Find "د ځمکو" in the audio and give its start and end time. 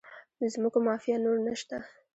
0.39-0.79